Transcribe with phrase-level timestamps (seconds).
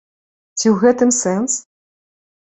[0.59, 1.53] Ці ў гэтым сэнс?